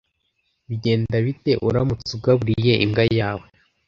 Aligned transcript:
Bigenda 0.67 1.15
bite 1.25 1.51
uramutse 1.67 2.09
ugaburiye 2.17 2.73
imbwa 2.85 3.03
yawe? 3.19 3.45